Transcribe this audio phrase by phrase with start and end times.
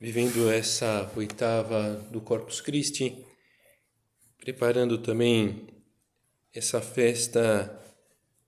[0.00, 3.24] vivendo essa oitava do Corpus Christi,
[4.38, 5.66] preparando também
[6.54, 7.74] essa festa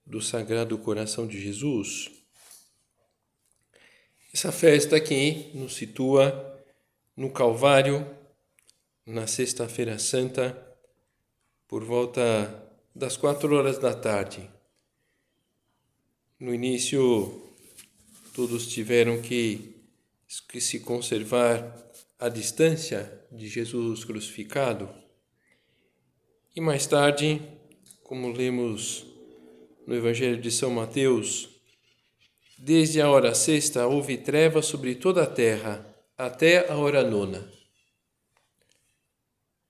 [0.07, 2.11] do Sagrado Coração de Jesus.
[4.33, 6.65] Essa festa aqui nos situa
[7.17, 8.09] no Calvário,
[9.05, 10.57] na Sexta-feira Santa,
[11.67, 14.49] por volta das quatro horas da tarde.
[16.39, 17.43] No início,
[18.35, 19.80] todos tiveram que
[20.49, 21.77] que se conservar
[22.19, 24.89] a distância de Jesus crucificado.
[26.55, 27.41] E mais tarde,
[28.05, 29.07] como lemos
[29.87, 31.49] no Evangelho de São Mateus,
[32.59, 37.51] desde a hora sexta houve treva sobre toda a terra até a hora nona.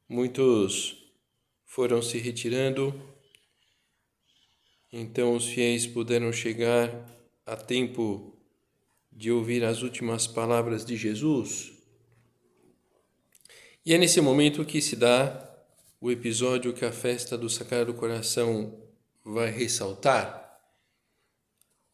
[0.08, 0.96] Muitos
[1.64, 3.00] foram se retirando,
[4.92, 6.90] então os fiéis puderam chegar
[7.46, 8.39] a tempo
[9.20, 11.72] de ouvir as últimas palavras de Jesus.
[13.84, 15.46] E é nesse momento que se dá
[16.00, 18.82] o episódio que a festa do Sagrado Coração
[19.22, 20.58] vai ressaltar.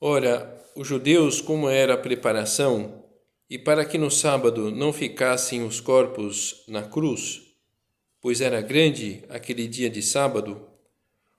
[0.01, 3.05] Ora, os judeus, como era a preparação,
[3.51, 7.43] e para que no sábado não ficassem os corpos na cruz,
[8.21, 10.65] pois era grande aquele dia de sábado,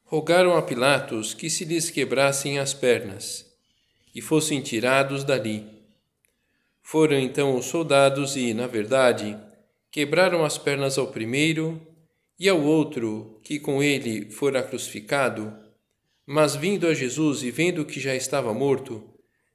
[0.03, 3.45] rogaram a Pilatos que se lhes quebrassem as pernas
[4.13, 5.76] e fossem tirados dali.
[6.90, 9.38] Foram então os soldados e, na verdade,
[9.92, 11.86] quebraram as pernas ao primeiro
[12.40, 15.53] e ao outro que com ele fora crucificado,
[16.25, 19.03] mas vindo a Jesus e vendo que já estava morto,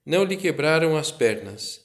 [0.05, 1.81] não lhe quebraram as pernas.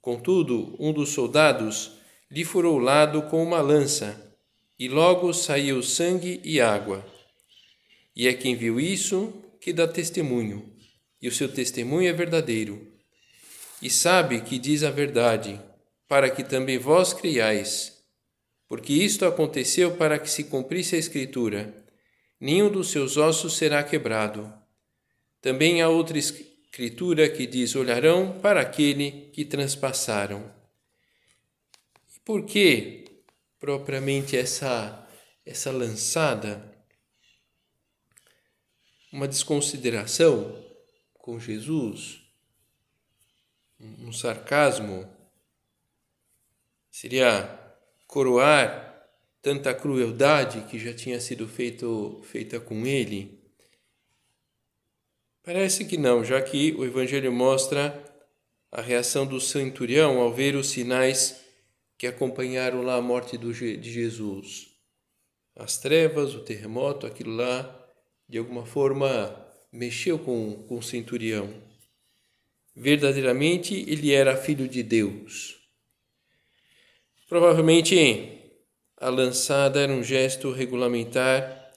[0.00, 1.92] Contudo, um dos soldados
[2.28, 4.34] lhe furou o lado com uma lança,
[4.76, 7.06] e logo saiu sangue e água.
[8.16, 10.74] E é quem viu isso que dá testemunho,
[11.22, 12.90] e o seu testemunho é verdadeiro
[13.82, 15.60] e sabe que diz a verdade,
[16.06, 18.04] para que também vós creiais.
[18.68, 21.74] Porque isto aconteceu para que se cumprisse a Escritura:
[22.38, 24.52] nenhum dos seus ossos será quebrado.
[25.40, 30.52] Também há outra Escritura que diz: olharão para aquele que transpassaram.
[32.14, 33.04] E por que
[33.58, 35.08] propriamente essa,
[35.44, 36.68] essa lançada?
[39.12, 40.64] Uma desconsideração
[41.14, 42.29] com Jesus?
[43.80, 45.08] Um sarcasmo,
[46.90, 47.58] seria
[48.06, 49.08] coroar
[49.40, 53.40] tanta crueldade que já tinha sido feito, feita com ele?
[55.42, 58.04] Parece que não, já que o Evangelho mostra
[58.70, 61.40] a reação do centurião ao ver os sinais
[61.96, 64.70] que acompanharam lá a morte do, de Jesus.
[65.56, 67.88] As trevas, o terremoto, aquilo lá,
[68.28, 69.36] de alguma forma,
[69.72, 71.52] mexeu com, com o centurião.
[72.80, 75.60] Verdadeiramente ele era filho de Deus.
[77.28, 78.40] Provavelmente
[78.96, 81.74] a lançada era um gesto regulamentar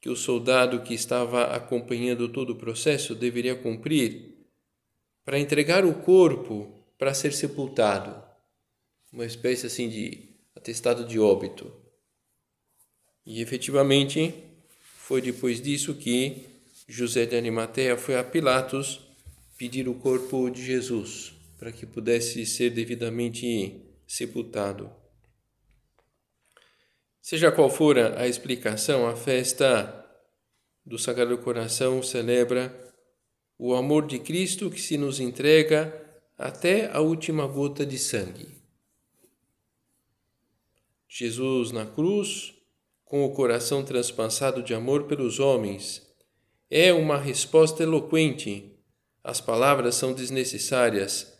[0.00, 4.44] que o soldado que estava acompanhando todo o processo deveria cumprir
[5.24, 8.20] para entregar o corpo para ser sepultado,
[9.12, 11.72] uma espécie assim de atestado de óbito.
[13.24, 14.34] E efetivamente
[14.96, 16.44] foi depois disso que
[16.88, 19.11] José de Arimateia foi a Pilatos
[19.56, 24.90] pedir o corpo de Jesus para que pudesse ser devidamente sepultado.
[27.20, 30.04] Seja qual for a explicação, a festa
[30.84, 32.76] do Sagrado Coração celebra
[33.56, 35.96] o amor de Cristo que se nos entrega
[36.36, 38.60] até a última gota de sangue.
[41.06, 42.54] Jesus na cruz,
[43.04, 46.02] com o coração transpassado de amor pelos homens,
[46.68, 48.71] é uma resposta eloquente
[49.24, 51.32] as palavras são desnecessárias.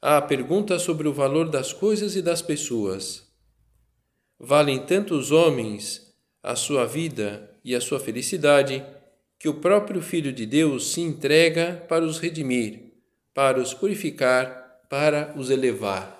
[0.00, 3.26] Há pergunta sobre o valor das coisas e das pessoas.
[4.38, 8.84] valem tantos homens a sua vida e a sua felicidade,
[9.38, 12.92] que o próprio Filho de Deus se entrega para os redimir,
[13.34, 16.16] para os purificar, para os elevar.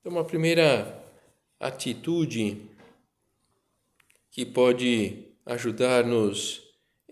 [0.00, 1.02] Então, uma primeira
[1.60, 2.62] atitude
[4.30, 6.62] que pode ajudar-nos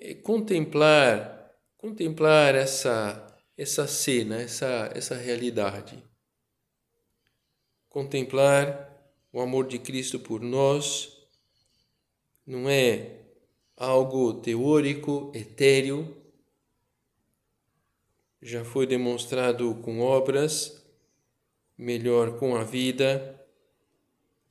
[0.00, 1.35] a contemplar,
[1.78, 3.22] contemplar essa
[3.56, 6.02] essa cena, essa essa realidade.
[7.88, 8.92] Contemplar
[9.32, 11.16] o amor de Cristo por nós
[12.46, 13.22] não é
[13.76, 16.16] algo teórico, etéreo,
[18.40, 20.86] já foi demonstrado com obras,
[21.76, 23.44] melhor com a vida,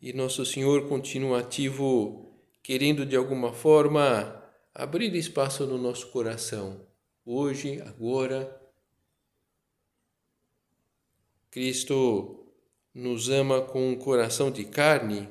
[0.01, 4.43] e Nosso Senhor continua ativo, querendo de alguma forma
[4.73, 6.84] abrir espaço no nosso coração,
[7.25, 8.61] hoje, agora.
[11.49, 12.45] Cristo
[12.93, 15.27] nos ama com um coração de carne.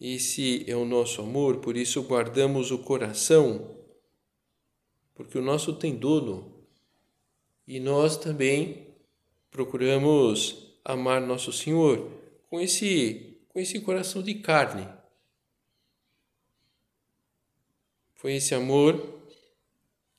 [0.00, 3.76] Esse é o nosso amor, por isso guardamos o coração,
[5.14, 6.64] porque o nosso tem dono
[7.66, 8.94] e nós também
[9.50, 12.12] procuramos amar nosso Senhor
[12.48, 14.88] com esse, com esse coração de carne.
[18.14, 19.17] Foi esse amor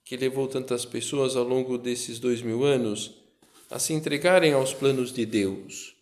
[0.10, 3.14] que levou tantas pessoas ao longo desses dois mil anos
[3.70, 5.96] a se entregarem aos planos de Deus.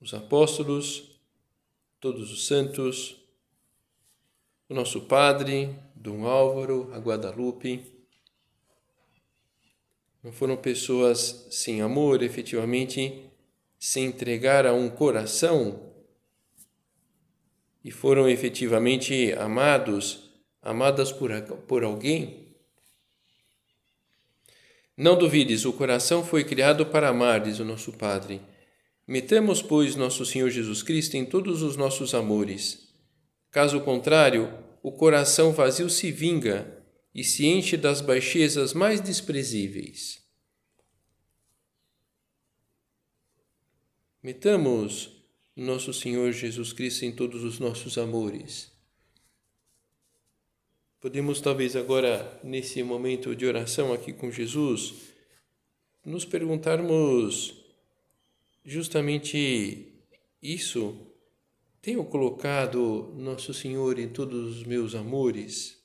[0.00, 1.18] Os apóstolos,
[1.98, 3.16] todos os santos,
[4.68, 7.84] o nosso Padre, Dom Álvaro, a Guadalupe,
[10.22, 13.28] não foram pessoas sem amor, efetivamente,
[13.76, 15.92] se entregar a um coração
[17.84, 20.31] e foram efetivamente amados,
[20.62, 21.30] amadas por,
[21.66, 22.48] por alguém?
[24.96, 28.40] Não duvides, o coração foi criado para amar, diz o nosso Padre.
[29.06, 32.88] Metamos, pois, nosso Senhor Jesus Cristo em todos os nossos amores.
[33.50, 36.82] Caso contrário, o coração vazio se vinga
[37.14, 40.22] e se enche das baixezas mais desprezíveis.
[44.22, 45.10] Metamos
[45.54, 48.71] nosso Senhor Jesus Cristo em todos os nossos amores.
[51.02, 54.94] Podemos, talvez, agora, nesse momento de oração aqui com Jesus,
[56.04, 57.60] nos perguntarmos
[58.64, 60.00] justamente
[60.40, 60.96] isso.
[61.80, 65.76] Tenho colocado Nosso Senhor em todos os meus amores?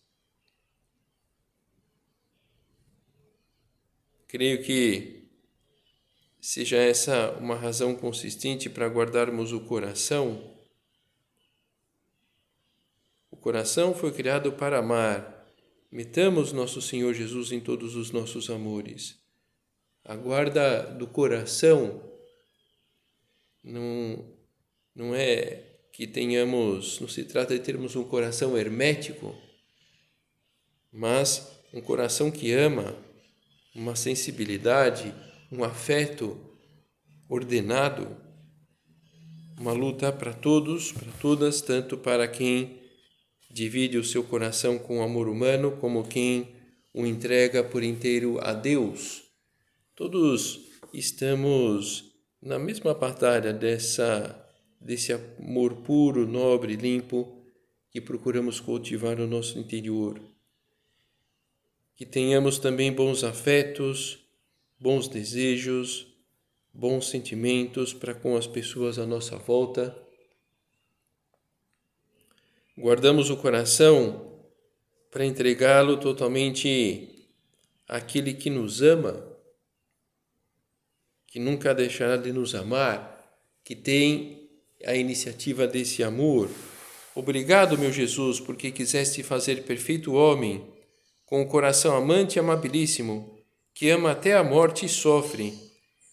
[4.28, 5.24] Creio que
[6.40, 10.57] seja essa uma razão consistente para guardarmos o coração.
[13.38, 15.48] O coração foi criado para amar.
[15.92, 19.16] Metamos nosso Senhor Jesus em todos os nossos amores.
[20.04, 22.02] A guarda do coração
[23.64, 24.26] não,
[24.96, 25.64] não é
[25.94, 29.36] que tenhamos, não se trata de termos um coração hermético,
[30.92, 32.96] mas um coração que ama
[33.76, 35.14] uma sensibilidade,
[35.52, 36.40] um afeto
[37.30, 38.18] ordenado,
[39.60, 42.77] uma luta para todos, para todas, tanto para quem
[43.58, 46.56] divide o seu coração com o amor humano, como quem
[46.94, 49.24] o entrega por inteiro a Deus.
[49.96, 50.60] Todos
[50.94, 54.44] estamos na mesma batalha dessa
[54.80, 57.44] desse amor puro, nobre, limpo
[57.90, 60.22] que procuramos cultivar no nosso interior
[61.98, 64.20] que tenhamos também bons afetos,
[64.80, 66.06] bons desejos,
[66.72, 69.98] bons sentimentos para com as pessoas à nossa volta.
[72.80, 74.40] Guardamos o coração
[75.10, 77.28] para entregá-lo totalmente
[77.88, 79.28] àquele que nos ama,
[81.26, 84.48] que nunca deixará de nos amar, que tem
[84.86, 86.52] a iniciativa desse amor.
[87.16, 90.72] Obrigado, meu Jesus, porque quiseste fazer perfeito homem
[91.26, 93.40] com o coração amante e amabilíssimo,
[93.74, 95.52] que ama até a morte e sofre,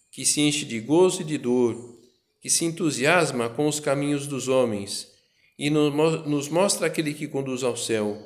[0.09, 1.99] que se enche de gozo e de dor,
[2.41, 5.13] que se entusiasma com os caminhos dos homens
[5.57, 8.21] e nos mostra aquele que conduz ao céu,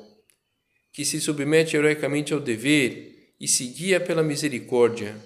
[0.92, 5.16] que se submete heroicamente ao dever e se guia pela misericórdia,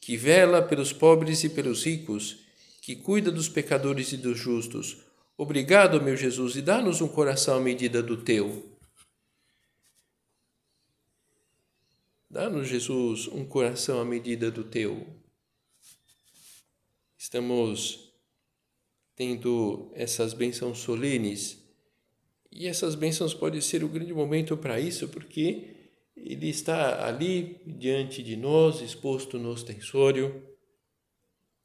[0.00, 2.38] que vela pelos pobres e pelos ricos,
[2.82, 4.98] que cuida dos pecadores e dos justos.
[5.36, 8.68] Obrigado, meu Jesus, e dá-nos um coração à medida do teu.
[12.28, 15.06] Dá-nos, Jesus, um coração à medida do teu.
[17.18, 18.09] Estamos
[19.20, 21.62] tendo essas bênçãos solenes
[22.50, 28.22] e essas bênçãos podem ser o grande momento para isso, porque ele está ali diante
[28.22, 30.42] de nós, exposto no ostensório,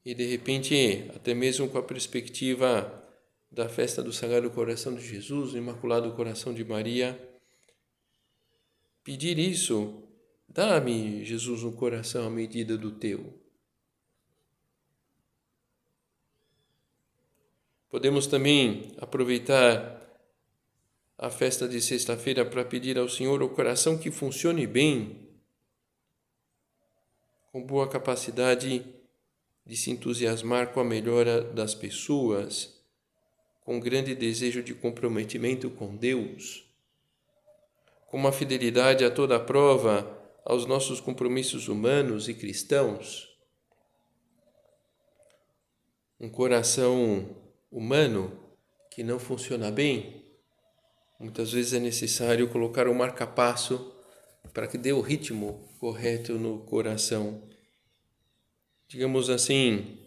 [0.03, 3.01] e de repente, até mesmo com a perspectiva
[3.49, 7.17] da festa do Sagrado Coração de Jesus, o Imaculado Coração de Maria,
[9.01, 10.03] pedir isso,
[10.45, 13.44] dá-me, Jesus, um coração à medida do teu.
[17.95, 20.05] Podemos também aproveitar
[21.17, 25.29] a festa de sexta-feira para pedir ao Senhor o coração que funcione bem,
[27.53, 28.85] com boa capacidade
[29.65, 32.83] de se entusiasmar com a melhora das pessoas,
[33.61, 36.69] com grande desejo de comprometimento com Deus,
[38.07, 43.33] com uma fidelidade a toda a prova aos nossos compromissos humanos e cristãos,
[46.19, 47.44] um coração
[47.75, 48.31] humano
[48.89, 50.23] que não funciona bem,
[51.19, 53.93] muitas vezes é necessário colocar um marca-passo
[54.53, 57.43] para que dê o ritmo correto no coração.
[58.87, 59.97] Digamos assim,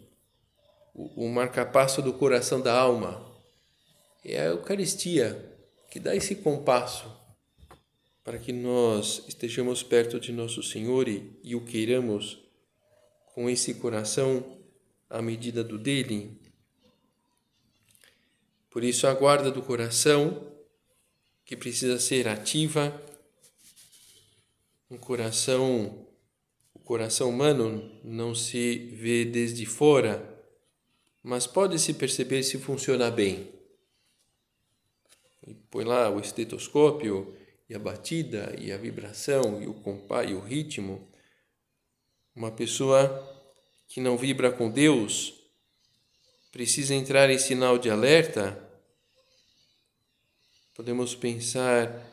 [0.95, 3.23] o, o marca-passo do coração da alma
[4.25, 5.55] é a Eucaristia
[5.91, 7.15] que dá esse compasso
[8.23, 12.39] para que nós estejamos perto de nosso Senhor e, e o queiramos
[13.35, 14.57] com esse coração
[15.07, 16.38] à medida do dele.
[18.69, 20.47] Por isso, a guarda do coração,
[21.43, 22.93] que precisa ser ativa,
[24.91, 26.07] um coração,
[26.73, 30.23] o coração humano não se vê desde fora,
[31.23, 33.51] mas pode se perceber se funciona bem.
[35.45, 37.35] E põe lá o estetoscópio
[37.67, 41.07] e a batida e a vibração e o compás e o ritmo.
[42.35, 43.27] Uma pessoa
[43.87, 45.38] que não vibra com Deus
[46.51, 48.57] precisa entrar em sinal de alerta,
[50.73, 52.07] podemos pensar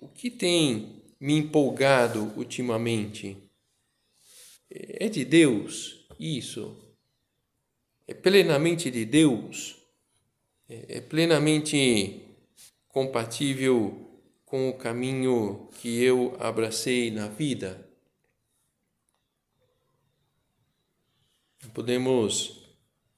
[0.00, 3.36] o que tem me empolgado ultimamente?
[4.70, 6.76] É de Deus isso?
[8.06, 9.76] É plenamente de Deus?
[10.68, 12.22] É plenamente
[12.88, 17.88] compatível com o caminho que eu abracei na vida?
[21.72, 22.63] Podemos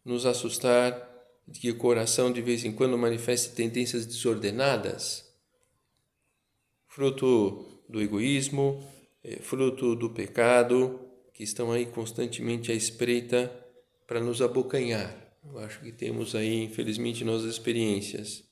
[0.07, 1.13] nos assustar
[1.49, 5.29] de que o coração de vez em quando manifeste tendências desordenadas,
[6.87, 8.87] fruto do egoísmo,
[9.23, 11.01] é, fruto do pecado,
[11.35, 13.53] que estão aí constantemente à espreita
[14.07, 15.13] para nos abocanhar.
[15.45, 18.45] Eu acho que temos aí, infelizmente, nossas experiências.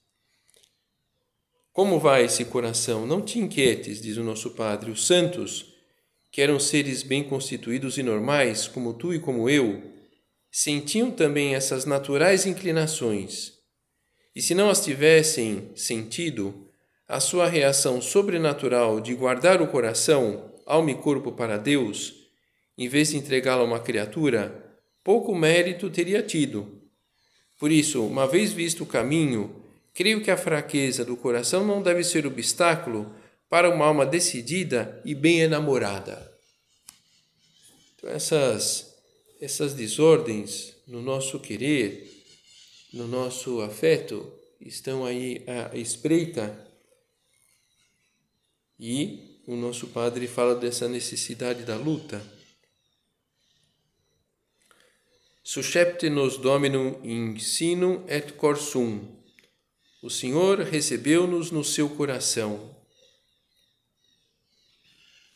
[1.72, 3.06] Como vai esse coração?
[3.06, 4.90] Não te inquietes, diz o nosso Padre.
[4.90, 5.72] Os santos,
[6.32, 9.93] que eram seres bem constituídos e normais, como tu e como eu,
[10.56, 13.54] sentiam também essas naturais inclinações,
[14.36, 16.68] e se não as tivessem sentido,
[17.08, 22.14] a sua reação sobrenatural de guardar o coração, alma e corpo para Deus,
[22.78, 26.80] em vez de entregá-lo a uma criatura, pouco mérito teria tido.
[27.58, 29.60] Por isso, uma vez visto o caminho,
[29.92, 33.12] creio que a fraqueza do coração não deve ser obstáculo
[33.50, 36.32] para uma alma decidida e bem enamorada.
[37.96, 38.93] Então, essas
[39.40, 42.10] essas desordens no nosso querer,
[42.92, 46.56] no nosso afeto, estão aí à espreita.
[48.78, 52.22] E o nosso Padre fala dessa necessidade da luta.
[55.42, 59.06] Suscepte nos Dominum in sinum et cor sum.
[60.02, 62.74] O Senhor recebeu-nos no seu coração.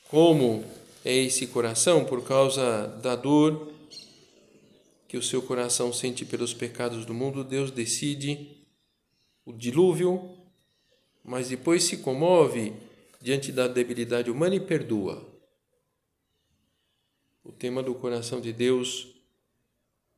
[0.09, 0.64] Como
[1.05, 2.05] é esse coração?
[2.05, 3.71] Por causa da dor
[5.09, 8.59] que o seu coração sente pelos pecados do mundo, Deus decide
[9.43, 10.37] o dilúvio,
[11.25, 12.75] mas depois se comove
[13.19, 15.27] diante da debilidade humana e perdoa.
[17.43, 19.09] O tema do coração de Deus,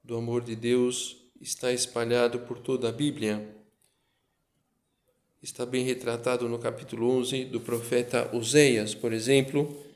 [0.03, 3.57] do amor de Deus, está espalhado por toda a Bíblia.
[5.41, 9.89] Está bem retratado no capítulo 11 do profeta Oseias, por exemplo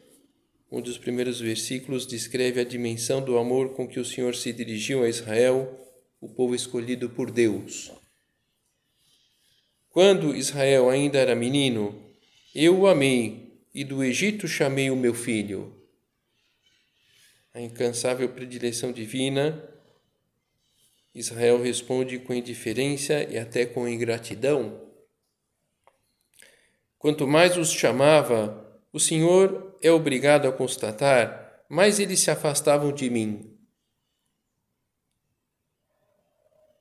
[0.74, 5.04] um dos primeiros versículos descreve a dimensão do amor com que o Senhor se dirigiu
[5.04, 5.88] a Israel,
[6.20, 7.92] o povo escolhido por Deus.
[9.88, 12.04] Quando Israel ainda era menino,
[12.52, 15.80] eu o amei e do Egito chamei o meu filho.
[17.54, 19.62] A incansável predileção divina,
[21.14, 24.82] Israel responde com indiferença e até com ingratidão.
[26.98, 33.10] Quanto mais os chamava, o Senhor é obrigado a constatar, mais eles se afastavam de
[33.10, 33.54] mim.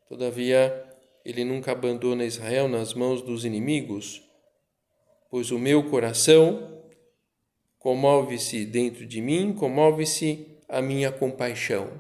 [0.08, 0.90] Todavia,
[1.26, 4.24] ele nunca abandona Israel nas mãos dos inimigos,
[5.30, 6.82] pois o meu coração
[7.78, 12.00] comove-se dentro de mim, comove-se a minha compaixão.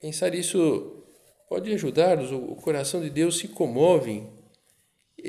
[0.00, 1.04] Pensar isso
[1.50, 2.32] pode ajudar-nos.
[2.32, 4.26] O coração de Deus se comove,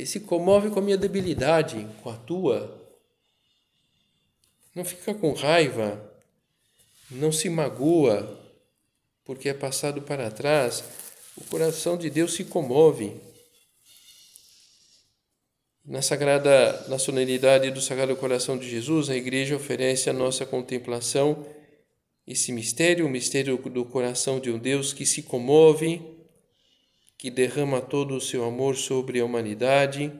[0.05, 2.88] se comove com a minha debilidade, com a tua.
[4.75, 5.99] Não fica com raiva,
[7.09, 8.39] não se magoa
[9.25, 10.83] porque é passado para trás.
[11.37, 13.15] O coração de Deus se comove.
[15.85, 21.45] Na sagrada, na solenidade do Sagrado Coração de Jesus, a Igreja oferece a nossa contemplação
[22.29, 25.99] esse mistério, o mistério do coração de um Deus que se comove,
[27.17, 30.11] que derrama todo o seu amor sobre a humanidade,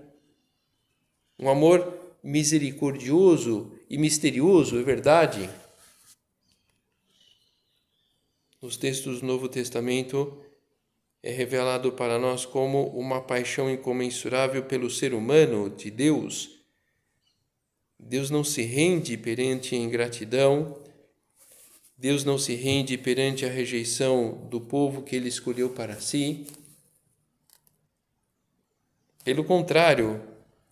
[1.38, 5.50] um amor misericordioso e misterioso, é verdade.
[8.62, 10.38] Nos textos do Novo Testamento
[11.24, 16.60] é revelado para nós como uma paixão incomensurável pelo ser humano de Deus.
[17.98, 20.82] Deus não se rende perante a ingratidão,
[21.98, 26.48] Deus não se rende perante a rejeição do povo que ele escolheu para si.
[29.24, 30.22] Pelo contrário,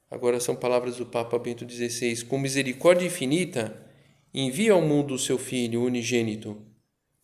[0.10, 3.86] agora são palavras do Papa Bento XVI, com misericórdia infinita,
[4.34, 6.62] envia ao mundo o seu Filho unigênito,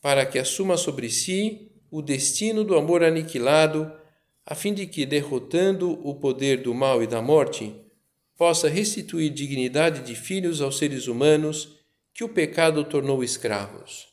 [0.01, 3.91] para que assuma sobre si o destino do amor aniquilado,
[4.45, 7.73] a fim de que, derrotando o poder do mal e da morte,
[8.35, 11.79] possa restituir dignidade de filhos aos seres humanos
[12.13, 14.07] que o pecado tornou escravos.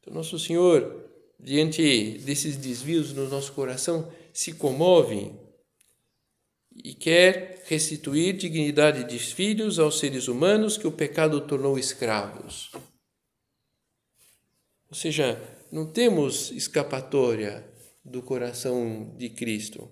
[0.00, 5.32] Então, Nosso Senhor, diante desses desvios no nosso coração, se comove
[6.76, 12.70] e quer restituir dignidade de filhos aos seres humanos que o pecado tornou escravos.
[14.88, 17.66] Ou seja, não temos escapatória
[18.04, 19.90] do coração de Cristo.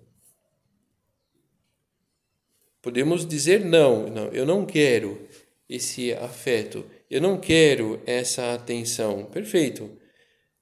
[2.82, 5.28] Podemos dizer não, não, eu não quero,
[5.68, 6.84] esse afeto.
[7.08, 9.25] Eu não quero essa atenção.
[9.26, 9.99] Perfeito.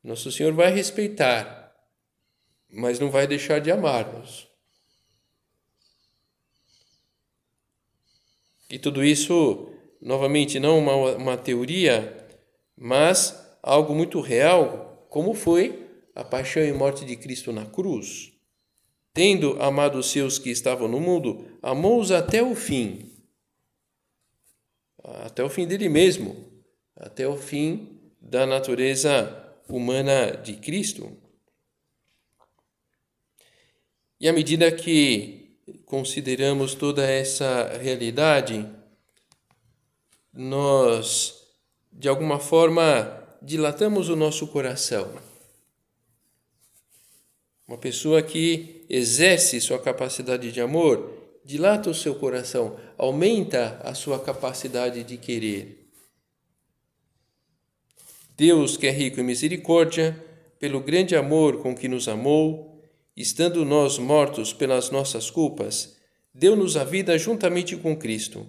[0.03, 1.75] Nosso Senhor vai respeitar,
[2.71, 4.48] mas não vai deixar de amar-nos.
[8.71, 12.27] E tudo isso, novamente, não uma, uma teoria,
[12.77, 18.33] mas algo muito real, como foi a paixão e morte de Cristo na cruz.
[19.15, 23.09] Tendo amado os seus que estavam no mundo, amou-os até o fim
[25.17, 26.37] até o fim dele mesmo,
[26.97, 31.17] até o fim da natureza humana de Cristo.
[34.21, 35.38] E à medida que
[35.89, 38.69] consideramos toda essa realidade,
[40.31, 41.35] nós,
[41.91, 45.11] de alguma forma, dilatamos o nosso coração.
[47.67, 51.11] Uma pessoa que exerce sua capacidade de amor
[51.43, 55.91] dilata o seu coração, aumenta a sua capacidade de querer.
[58.37, 60.23] Deus, que é rico em misericórdia,
[60.59, 62.68] pelo grande amor com que nos amou,
[63.21, 65.97] estando nós mortos pelas nossas culpas,
[66.33, 68.47] deu-nos a vida juntamente com Cristo.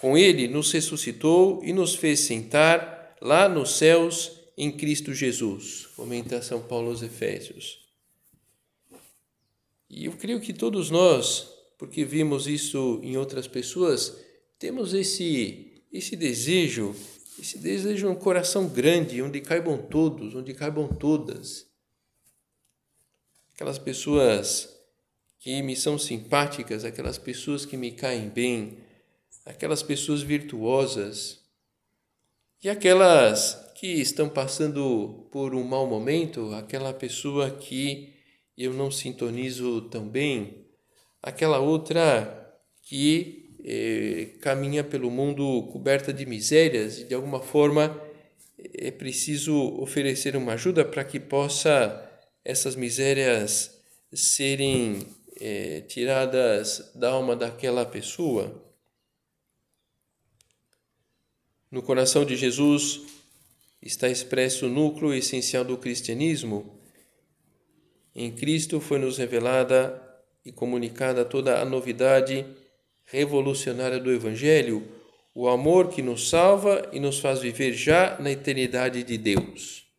[0.00, 5.86] Com Ele nos ressuscitou e nos fez sentar lá nos céus em Cristo Jesus.
[5.96, 7.80] Comenta São Paulo aos Efésios.
[9.88, 14.14] E eu creio que todos nós porque vimos isso em outras pessoas,
[14.58, 16.94] temos esse esse desejo,
[17.38, 21.69] esse desejo um coração grande, onde caibam todos, onde caibam todas.
[23.60, 24.74] Aquelas pessoas
[25.38, 28.78] que me são simpáticas, aquelas pessoas que me caem bem,
[29.44, 31.42] aquelas pessoas virtuosas.
[32.64, 38.14] E aquelas que estão passando por um mau momento, aquela pessoa que
[38.56, 40.64] eu não sintonizo tão bem,
[41.22, 47.94] aquela outra que eh, caminha pelo mundo coberta de misérias e de alguma forma
[48.56, 52.06] é preciso oferecer uma ajuda para que possa
[52.50, 53.80] essas misérias
[54.12, 55.06] serem
[55.40, 58.60] eh, tiradas da alma daquela pessoa.
[61.70, 63.02] No coração de Jesus
[63.80, 66.76] está expresso o núcleo essencial do cristianismo.
[68.12, 70.02] Em Cristo foi nos revelada
[70.44, 72.44] e comunicada toda a novidade
[73.04, 74.86] revolucionária do Evangelho,
[75.32, 79.89] o amor que nos salva e nos faz viver já na eternidade de Deus.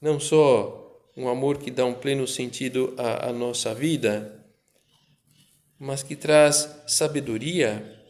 [0.00, 4.44] Não só um amor que dá um pleno sentido à, à nossa vida,
[5.78, 8.02] mas que traz sabedoria,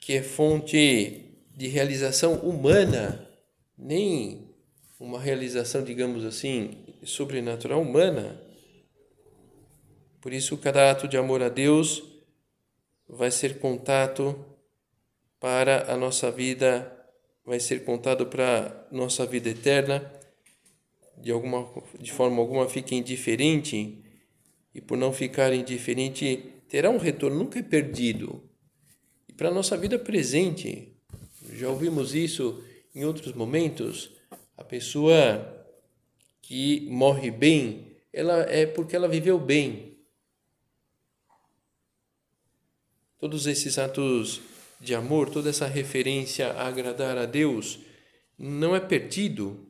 [0.00, 1.22] que é fonte
[1.56, 3.28] de realização humana,
[3.76, 4.54] nem
[5.00, 8.40] uma realização, digamos assim, sobrenatural humana,
[10.24, 12.02] por isso, cada ato de amor a Deus
[13.06, 14.34] vai ser contato
[15.38, 16.90] para a nossa vida,
[17.44, 20.10] vai ser contado para a nossa vida eterna,
[21.18, 21.66] de alguma
[21.98, 24.02] de forma alguma fique indiferente
[24.74, 28.42] e por não ficar indiferente terá um retorno, nunca é perdido.
[29.28, 30.96] E para a nossa vida presente,
[31.52, 32.62] já ouvimos isso
[32.94, 34.10] em outros momentos,
[34.56, 35.66] a pessoa
[36.40, 39.98] que morre bem, ela é porque ela viveu bem.
[43.18, 44.40] Todos esses atos
[44.80, 47.80] de amor, toda essa referência a agradar a Deus,
[48.38, 49.63] não é perdido.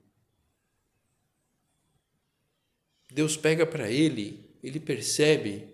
[3.14, 5.68] Deus pega para ele, ele percebe.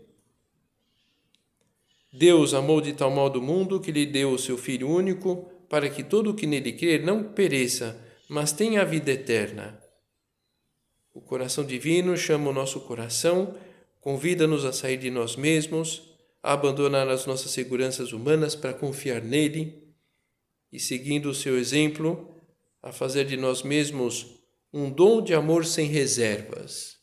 [2.12, 5.88] Deus amou de tal modo o mundo que lhe deu o seu Filho único, para
[5.88, 7.98] que todo o que nele crer não pereça,
[8.28, 9.82] mas tenha a vida eterna.
[11.14, 13.56] O coração divino chama o nosso coração,
[14.02, 19.94] convida-nos a sair de nós mesmos, a abandonar as nossas seguranças humanas para confiar nele
[20.70, 22.34] e, seguindo o seu exemplo,
[22.82, 24.26] a fazer de nós mesmos
[24.70, 26.99] um dom de amor sem reservas.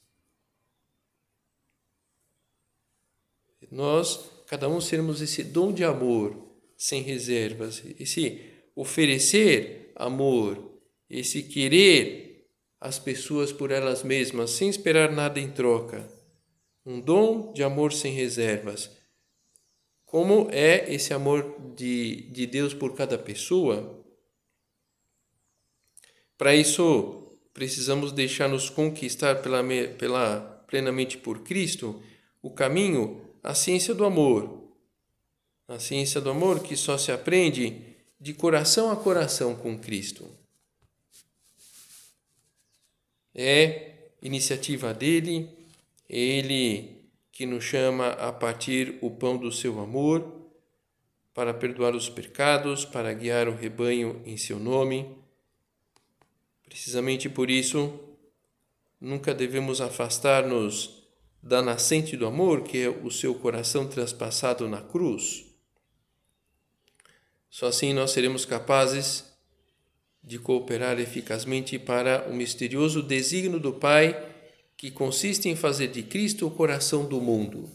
[3.72, 6.36] Nós, cada um, sermos esse dom de amor
[6.76, 8.42] sem reservas, esse
[8.76, 12.28] oferecer amor, esse querer
[12.80, 16.08] as pessoas por elas mesmas, sem esperar nada em troca.
[16.86, 18.96] Um dom de amor sem reservas.
[20.06, 24.06] Como é esse amor de, de Deus por cada pessoa?
[26.38, 29.62] Para isso, precisamos deixar-nos conquistar pela,
[29.98, 32.02] pela, plenamente por Cristo
[32.42, 34.62] o caminho, a ciência do amor.
[35.70, 37.82] A ciência do amor que só se aprende
[38.20, 40.30] de coração a coração com Cristo.
[43.34, 45.50] É iniciativa dele,
[46.10, 50.50] ele que nos chama a partir o pão do seu amor,
[51.34, 55.16] para perdoar os pecados, para guiar o rebanho em seu nome.
[56.66, 57.98] Precisamente por isso,
[59.00, 60.97] nunca devemos afastar-nos
[61.48, 65.46] da nascente do amor, que é o seu coração transpassado na cruz.
[67.50, 69.24] Só assim nós seremos capazes
[70.22, 74.36] de cooperar eficazmente para o misterioso desígnio do Pai,
[74.76, 77.70] que consiste em fazer de Cristo o coração do mundo.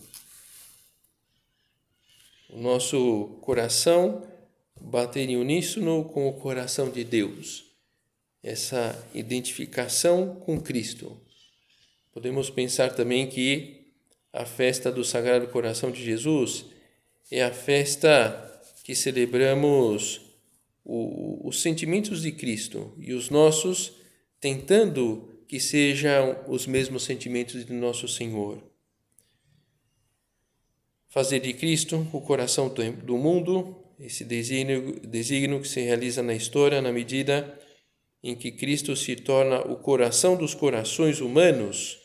[2.51, 4.23] O nosso coração
[4.79, 7.65] bater em uníssono com o coração de Deus.
[8.43, 11.22] Essa identificação com Cristo.
[12.13, 13.93] Podemos pensar também que
[14.33, 16.67] a festa do Sagrado Coração de Jesus
[17.31, 20.21] é a festa que celebramos
[20.85, 23.95] o, os sentimentos de Cristo e os nossos,
[24.41, 28.63] tentando que sejam os mesmos sentimentos de nosso Senhor.
[31.09, 32.73] Fazer de Cristo o coração
[33.05, 37.59] do mundo, esse desígnio que se realiza na história na medida
[38.23, 42.02] em que Cristo se torna o coração dos corações humanos,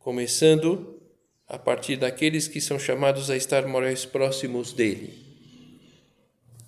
[0.00, 1.00] começando
[1.46, 5.30] a partir daqueles que são chamados a estar mais próximos dele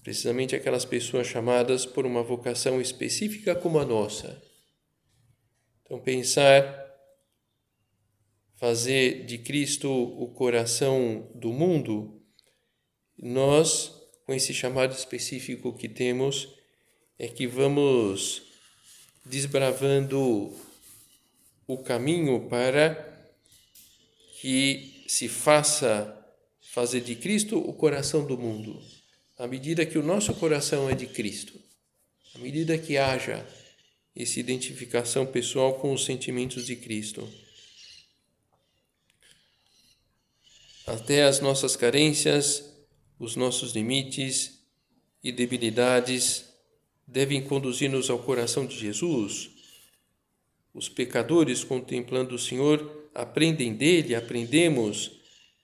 [0.02, 4.42] precisamente aquelas pessoas chamadas por uma vocação específica como a nossa.
[5.82, 6.64] Então, pensar,
[8.56, 12.20] fazer de Cristo o coração do mundo,
[13.16, 13.92] nós,
[14.26, 16.48] com esse chamado específico que temos,
[17.18, 18.42] é que vamos
[19.24, 20.52] desbravando
[21.66, 23.11] o caminho para
[24.42, 26.18] que se faça
[26.60, 28.82] fazer de Cristo o coração do mundo
[29.38, 31.58] à medida que o nosso coração é de Cristo,
[32.34, 33.44] à medida que haja
[34.14, 37.28] essa identificação pessoal com os sentimentos de Cristo.
[40.86, 42.64] Até as nossas carências,
[43.18, 44.60] os nossos limites
[45.24, 46.44] e debilidades
[47.04, 49.50] devem conduzir-nos ao coração de Jesus.
[50.74, 55.12] Os pecadores, contemplando o Senhor, aprendem dele, aprendemos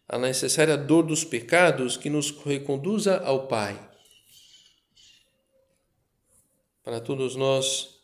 [0.09, 3.79] a necessária dor dos pecados que nos reconduza ao Pai.
[6.83, 8.01] Para todos nós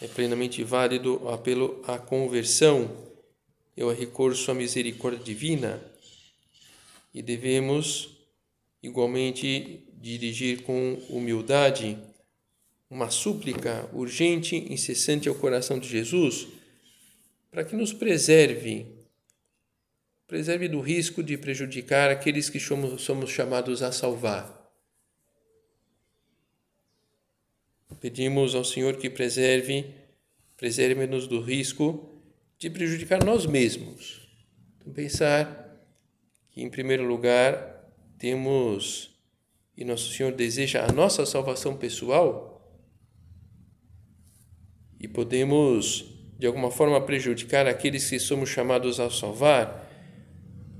[0.00, 2.90] é plenamente válido o apelo à conversão
[3.76, 5.82] e ao recurso à misericórdia divina
[7.12, 8.16] e devemos
[8.82, 11.98] igualmente dirigir com humildade
[12.88, 16.48] uma súplica urgente, incessante ao coração de Jesus,
[17.50, 19.00] para que nos preserve
[20.30, 24.60] preserve do risco de prejudicar aqueles que somos chamados a salvar.
[28.00, 29.92] Pedimos ao Senhor que preserve,
[30.56, 32.22] preserve-nos do risco
[32.56, 34.20] de prejudicar nós mesmos.
[34.78, 35.84] Então, pensar
[36.50, 39.10] que, em primeiro lugar, temos
[39.76, 42.70] e Nosso Senhor deseja a nossa salvação pessoal
[45.00, 49.86] e podemos de alguma forma prejudicar aqueles que somos chamados a salvar,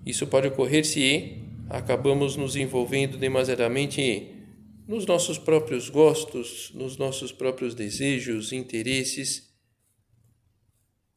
[0.07, 4.35] isso pode ocorrer se acabamos nos envolvendo demasiadamente
[4.88, 9.55] nos nossos próprios gostos, nos nossos próprios desejos, interesses,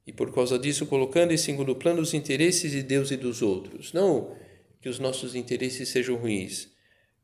[0.06, 3.94] e por causa disso colocando em segundo plano os interesses de Deus e dos outros.
[3.94, 4.36] Não
[4.82, 6.70] que os nossos interesses sejam ruins,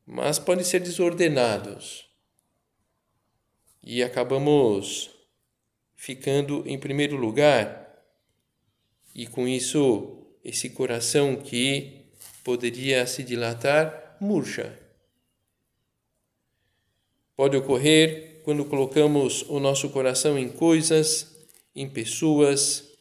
[0.05, 2.05] mas podem ser desordenados.
[3.83, 5.18] E acabamos
[5.99, 7.93] ficando em primeiro lugar,
[9.13, 12.05] e com isso esse coração que
[12.41, 14.79] poderia se dilatar murcha.
[17.35, 21.35] Pode ocorrer quando colocamos o nosso coração em coisas,
[21.75, 22.93] em pessoas,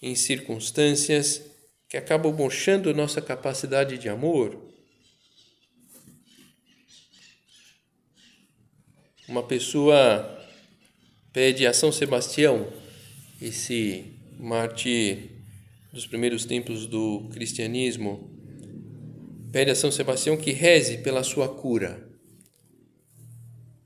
[0.00, 1.42] em circunstâncias
[1.88, 4.56] que acabam murchando nossa capacidade de amor.
[9.26, 10.43] Uma pessoa
[11.34, 12.72] pede a São Sebastião,
[13.42, 14.04] esse
[14.38, 15.32] mártir
[15.92, 18.30] dos primeiros tempos do cristianismo,
[19.50, 22.08] pede a São Sebastião que reze pela sua cura.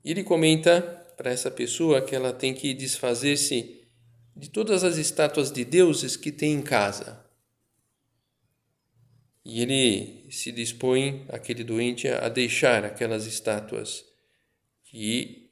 [0.05, 0.83] E ele comenta
[1.17, 3.81] para essa pessoa que ela tem que desfazer-se
[4.37, 7.25] de todas as estátuas de deuses que tem em casa.
[9.43, 14.05] E ele se dispõe, aquele doente, a deixar aquelas estátuas
[14.85, 15.48] que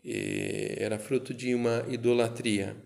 [0.79, 2.77] era fruto de uma idolatria.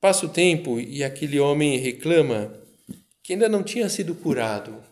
[0.00, 2.52] Passa o tempo e aquele homem reclama
[3.22, 4.82] que ainda não tinha sido curado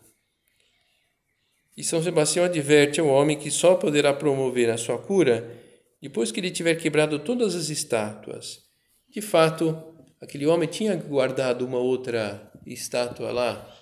[1.77, 5.61] e São Sebastião adverte ao homem que só poderá promover a sua cura
[6.01, 8.63] depois que ele tiver quebrado todas as estátuas.
[9.09, 9.77] De fato,
[10.21, 13.75] aquele homem tinha guardado uma outra estátua lá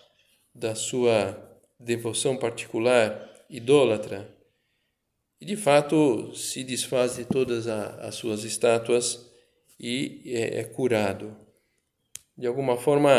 [0.55, 1.37] da sua
[1.79, 4.27] devoção particular, idólatra.
[5.43, 9.29] E de fato se desfaz de todas as suas estátuas
[9.77, 11.35] e é, é curado.
[12.37, 13.11] De alguma forma,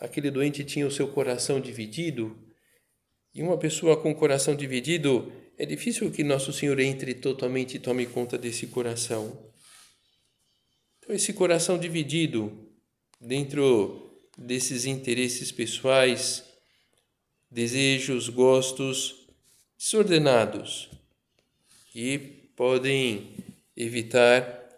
[0.00, 2.34] aquele doente tinha o seu coração dividido
[3.34, 7.78] e uma pessoa com o coração dividido, é difícil que Nosso Senhor entre totalmente e
[7.78, 9.52] tome conta desse coração.
[10.98, 12.70] Então, esse coração dividido,
[13.20, 16.42] dentro desses interesses pessoais,
[17.50, 19.26] desejos, gostos
[19.78, 20.88] desordenados,
[21.96, 22.18] que
[22.54, 23.30] podem
[23.74, 24.68] evitar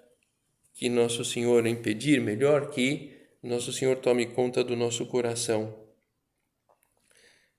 [0.73, 3.11] que Nosso Senhor, impedir melhor que
[3.43, 5.77] Nosso Senhor tome conta do nosso coração.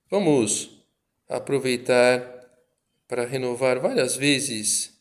[0.09, 0.81] Vamos
[1.27, 2.21] aproveitar
[3.05, 4.97] para renovar várias vezes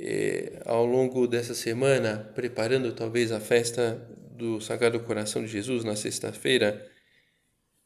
[0.00, 5.94] eh, ao longo dessa semana, preparando talvez a festa do Sagrado Coração de Jesus na
[5.94, 6.90] sexta-feira,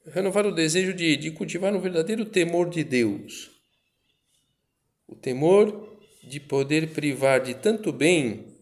[0.07, 3.58] renovar o desejo de, de cultivar um verdadeiro temor de Deus.
[5.09, 8.55] O temor de poder privar de tanto bem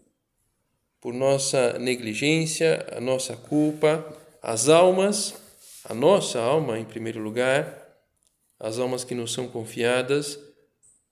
[1.00, 4.06] por nossa negligência, a nossa culpa,
[4.40, 5.34] as almas,
[5.84, 7.84] a nossa alma em primeiro lugar,
[8.60, 10.38] as almas que nos são confiadas,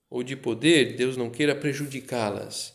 [0.09, 2.75] ou de poder, Deus não queira prejudicá-las.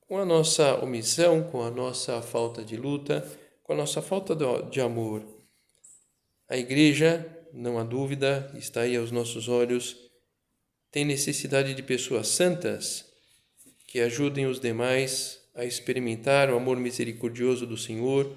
[0.00, 3.26] Com a nossa omissão, com a nossa falta de luta,
[3.64, 4.36] com a nossa falta
[4.70, 5.22] de amor.
[6.48, 10.09] A igreja, não há dúvida, está aí aos nossos olhos,
[10.90, 13.04] tem necessidade de pessoas santas
[13.86, 18.34] que ajudem os demais a experimentar o amor misericordioso do Senhor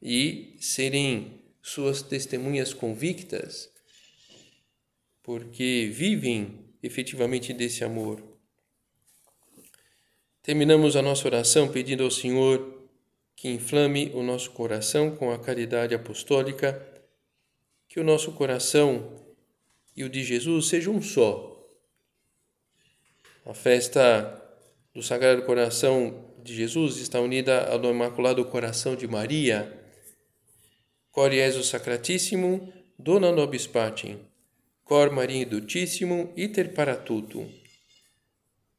[0.00, 3.72] e serem suas testemunhas convictas
[5.22, 8.20] porque vivem efetivamente desse amor.
[10.42, 12.82] Terminamos a nossa oração pedindo ao Senhor
[13.36, 16.84] que inflame o nosso coração com a caridade apostólica,
[17.88, 19.21] que o nosso coração
[19.96, 21.48] e o de Jesus sejam um só.
[23.44, 24.40] A festa
[24.94, 29.80] do Sagrado Coração de Jesus está unida ao do Imaculado Coração de Maria.
[31.10, 34.32] Cor Jesus Sacratíssimo, Dona Nobis Patim
[34.92, 37.48] cor marinho dutíssimo, iter para tudo.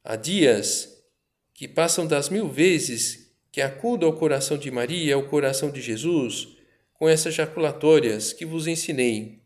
[0.04, 1.02] Há dias
[1.52, 6.48] que passam das mil vezes que acudo ao coração de Maria ao coração de Jesus
[6.92, 9.42] com essas jaculatórias que vos ensinei,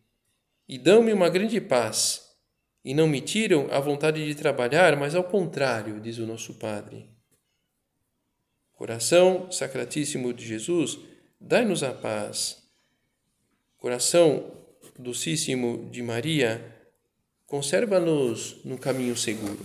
[0.68, 2.28] e dão-me uma grande paz,
[2.84, 7.08] e não me tiram a vontade de trabalhar, mas ao contrário, diz o nosso Padre.
[8.74, 10.98] Coração sacratíssimo de Jesus,
[11.40, 12.62] dai-nos a paz.
[13.78, 14.52] Coração
[14.98, 16.76] Docíssimo de Maria,
[17.46, 19.64] conserva-nos no caminho seguro.